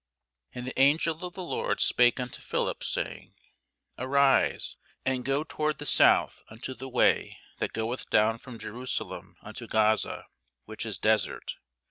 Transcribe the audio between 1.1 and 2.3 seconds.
of the Lord spake